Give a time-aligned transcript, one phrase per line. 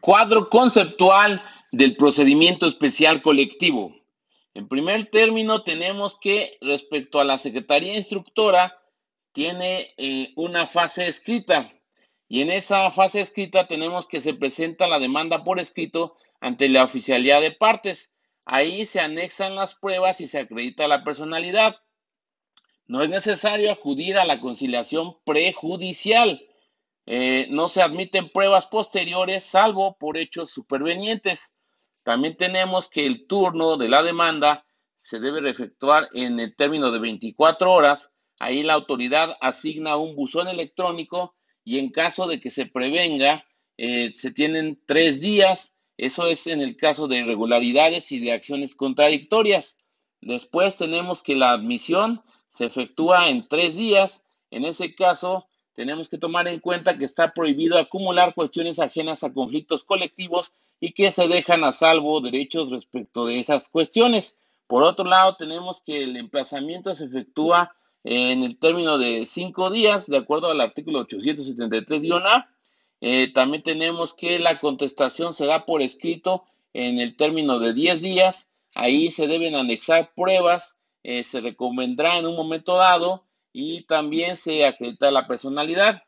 [0.00, 3.94] Cuadro conceptual del procedimiento especial colectivo.
[4.54, 8.78] En primer término, tenemos que respecto a la Secretaría Instructora,
[9.32, 11.72] tiene eh, una fase escrita.
[12.28, 16.84] Y en esa fase escrita tenemos que se presenta la demanda por escrito ante la
[16.84, 18.12] oficialidad de partes.
[18.46, 21.76] Ahí se anexan las pruebas y se acredita la personalidad.
[22.86, 26.42] No es necesario acudir a la conciliación prejudicial.
[27.12, 31.56] Eh, no se admiten pruebas posteriores salvo por hechos supervenientes.
[32.04, 34.64] También tenemos que el turno de la demanda
[34.96, 38.12] se debe efectuar en el término de 24 horas.
[38.38, 41.34] Ahí la autoridad asigna un buzón electrónico
[41.64, 43.44] y en caso de que se prevenga,
[43.76, 45.74] eh, se tienen tres días.
[45.96, 49.78] Eso es en el caso de irregularidades y de acciones contradictorias.
[50.20, 54.24] Después tenemos que la admisión se efectúa en tres días.
[54.52, 55.49] En ese caso,
[55.80, 60.92] tenemos que tomar en cuenta que está prohibido acumular cuestiones ajenas a conflictos colectivos y
[60.92, 64.36] que se dejan a salvo derechos respecto de esas cuestiones.
[64.66, 70.06] Por otro lado, tenemos que el emplazamiento se efectúa en el término de cinco días,
[70.06, 72.50] de acuerdo al artículo 873-A.
[73.00, 78.02] Eh, también tenemos que la contestación se da por escrito en el término de 10
[78.02, 78.50] días.
[78.74, 84.64] Ahí se deben anexar pruebas, eh, se recomendará en un momento dado y también se
[84.64, 86.02] acredita la personalidad.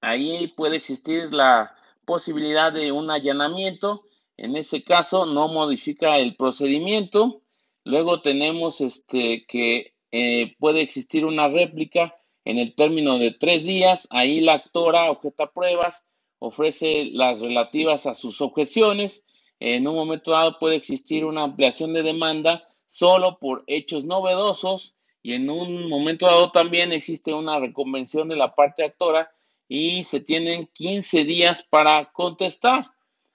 [0.00, 4.02] Ahí puede existir la posibilidad de un allanamiento.
[4.36, 7.42] En ese caso no modifica el procedimiento.
[7.84, 14.08] Luego tenemos este que eh, puede existir una réplica en el término de tres días.
[14.10, 16.06] Ahí la actora objeta pruebas,
[16.38, 19.24] ofrece las relativas a sus objeciones.
[19.60, 25.34] En un momento dado puede existir una ampliación de demanda solo por hechos novedosos y
[25.34, 29.30] en un momento dado también existe una reconvención de la parte actora
[29.68, 32.90] y se tienen 15 días para contestar.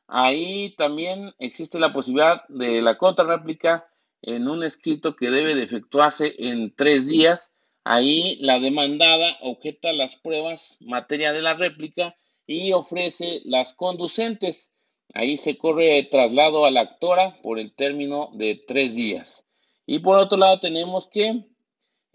[0.07, 3.87] Ahí también existe la posibilidad de la contrarréplica
[4.21, 7.53] en un escrito que debe de efectuarse en tres días.
[7.83, 12.15] Ahí la demandada objeta las pruebas materia de la réplica
[12.47, 14.71] y ofrece las conducentes.
[15.13, 19.47] Ahí se corre traslado a la actora por el término de tres días.
[19.85, 21.45] Y por otro lado tenemos que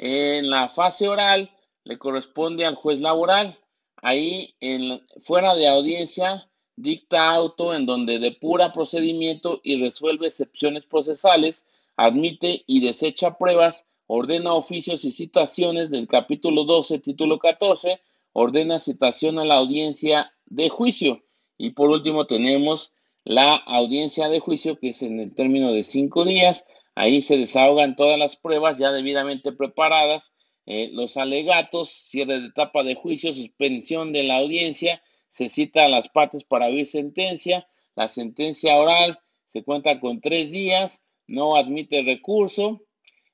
[0.02, 1.50] en la fase oral
[1.84, 3.58] le corresponde al juez laboral.
[3.96, 11.66] Ahí, en, fuera de audiencia, dicta auto en donde depura procedimiento y resuelve excepciones procesales,
[11.96, 18.00] admite y desecha pruebas, ordena oficios y citaciones del capítulo 12, título 14,
[18.32, 21.24] ordena citación a la audiencia de juicio.
[21.58, 22.90] Y por último tenemos
[23.24, 26.64] la audiencia de juicio, que es en el término de cinco días,
[27.00, 30.34] Ahí se desahogan todas las pruebas ya debidamente preparadas,
[30.66, 35.88] eh, los alegatos, cierre de etapa de juicio, suspensión de la audiencia, se cita a
[35.88, 37.66] las partes para oír sentencia,
[37.96, 42.82] la sentencia oral se cuenta con tres días, no admite recurso,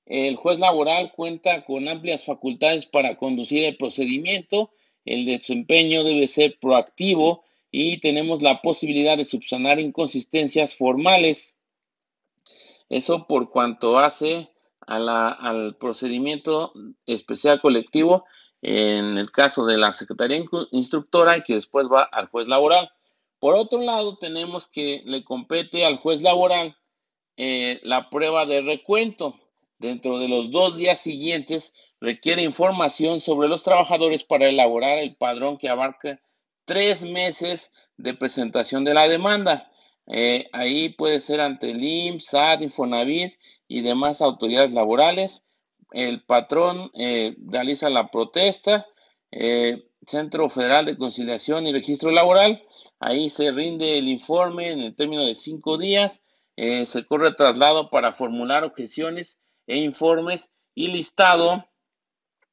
[0.04, 4.71] el juez laboral cuenta con amplias facultades para conducir el procedimiento,
[5.04, 11.56] el desempeño debe ser proactivo y tenemos la posibilidad de subsanar inconsistencias formales
[12.89, 16.73] eso por cuanto hace al procedimiento
[17.07, 18.25] especial colectivo
[18.63, 22.91] en el caso de la Secretaría Instructora y que después va al juez laboral.
[23.39, 26.77] Por otro lado, tenemos que le compete al juez laboral
[27.37, 29.39] eh, la prueba de recuento.
[29.79, 35.59] Dentro de los dos días siguientes requiere información sobre los trabajadores para elaborar el padrón
[35.59, 36.19] que abarca
[36.65, 39.71] tres meses de presentación de la demanda.
[40.06, 43.34] Eh, ahí puede ser ante el IMSS, SAT, Infonavit
[43.69, 45.44] y demás autoridades laborales.
[45.93, 48.87] El patrón eh, realiza la protesta.
[49.31, 52.62] Eh, Centro Federal de Conciliación y Registro Laboral.
[53.00, 56.22] Ahí se rinde el informe en el término de cinco días.
[56.56, 61.66] se corre traslado para formular objeciones e informes y listado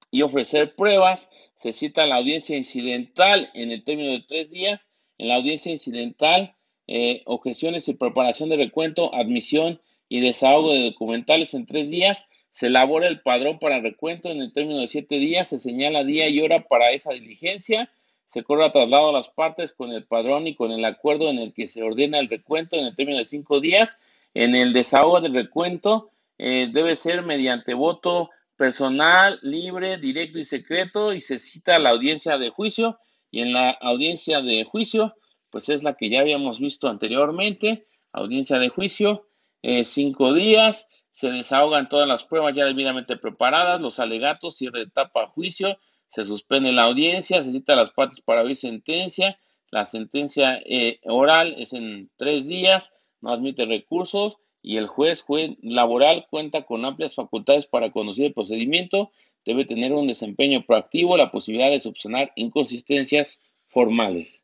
[0.10, 1.30] y ofrecer pruebas.
[1.56, 4.90] Se cita la audiencia incidental en el término de tres días.
[5.20, 6.56] En la audiencia incidental
[6.88, 12.28] eh, objeciones y preparación de recuento, admisión y desahogo de documentales en tres días.
[12.50, 15.48] Se elabora el padrón para recuento en el término de siete días.
[15.48, 17.90] Se señala día y hora para esa diligencia.
[18.26, 21.54] Se corre traslado a las partes con el padrón y con el acuerdo en el
[21.54, 23.98] que se ordena el recuento en el término de cinco días.
[24.34, 31.14] En el desahogo del recuento eh, debe ser mediante voto personal, libre, directo y secreto
[31.14, 33.00] y se cita la audiencia de juicio
[33.32, 35.16] y en la audiencia de juicio
[35.54, 39.28] pues es la que ya habíamos visto anteriormente, audiencia de juicio,
[39.62, 44.86] eh, cinco días, se desahogan todas las pruebas ya debidamente preparadas, los alegatos, cierre de
[44.86, 45.78] etapa a juicio,
[46.08, 49.40] se suspende la audiencia, se cita las partes para oír sentencia,
[49.70, 52.92] La sentencia eh, oral es en tres días,
[53.22, 58.34] no admite recursos y el juez, juez laboral cuenta con amplias facultades para conducir el
[58.34, 59.12] procedimiento,
[59.46, 64.43] debe tener un desempeño proactivo, la posibilidad de subsanar inconsistencias formales.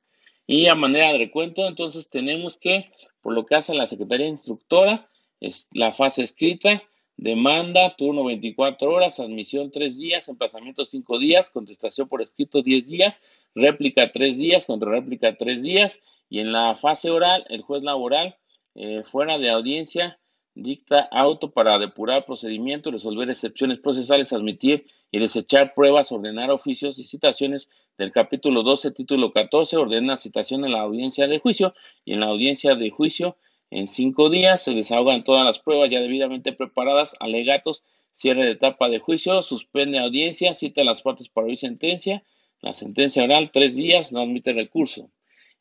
[0.50, 2.92] Y a manera de recuento, entonces tenemos que,
[3.22, 5.08] por lo que hace la Secretaría Instructora,
[5.40, 6.82] es la fase escrita,
[7.18, 13.22] demanda, turno 24 horas, admisión 3 días, emplazamiento 5 días, contestación por escrito 10 días,
[13.54, 16.02] réplica 3 días, réplica 3 días,
[16.32, 18.36] y en la fase oral, el juez laboral,
[18.74, 20.18] eh, fuera de audiencia,
[20.64, 27.04] dicta auto para depurar procedimiento, resolver excepciones procesales, admitir y desechar pruebas, ordenar oficios y
[27.04, 31.74] citaciones del capítulo 12, título 14, ordena citación en la audiencia de juicio
[32.06, 33.38] y en la audiencia de juicio
[33.72, 38.90] en cinco días se desahogan todas las pruebas ya debidamente preparadas, alegatos, cierre de etapa
[38.90, 42.24] de juicio, suspende audiencia, cita a las partes para oír sentencia,
[42.62, 45.12] la sentencia oral tres días, no admite recurso.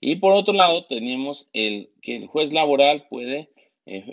[0.01, 3.51] Y por otro lado tenemos el que el juez laboral puede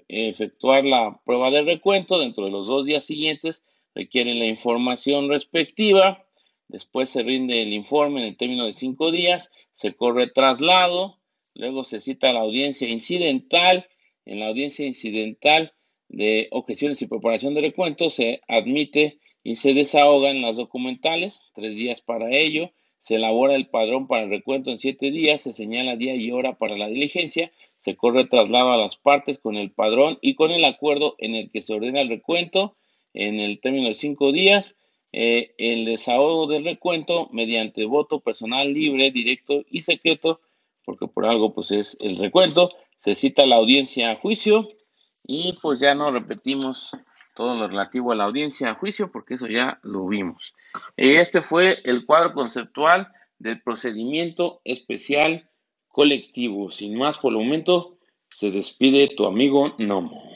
[0.08, 3.64] efectuar la prueba de recuento dentro de los dos días siguientes,
[3.94, 6.26] requieren la información respectiva,
[6.68, 11.20] después se rinde el informe en el término de cinco días, se corre traslado,
[11.54, 13.88] luego se cita la audiencia incidental,
[14.26, 15.74] en la audiencia incidental
[16.10, 22.02] de objeciones y preparación de recuento se admite y se desahogan las documentales, tres días
[22.02, 22.72] para ello,
[23.06, 26.58] se elabora el padrón para el recuento en siete días, se señala día y hora
[26.58, 30.66] para la diligencia, se corre traslado a las partes con el padrón y con el
[30.66, 32.76] acuerdo en el que se ordena el recuento
[33.14, 34.76] en el término de cinco días,
[35.12, 40.42] eh, el desahogo del recuento mediante voto personal libre, directo y secreto,
[40.84, 44.68] porque por algo pues es el recuento, se cita la audiencia a juicio
[45.24, 46.90] y pues ya no repetimos
[47.36, 50.56] todo lo relativo a la audiencia a juicio, porque eso ya lo vimos.
[50.98, 55.50] Este fue el cuadro conceptual del procedimiento especial
[55.88, 56.72] colectivo.
[56.72, 57.98] Sin más por el momento,
[58.30, 60.35] se despide tu amigo Nomo.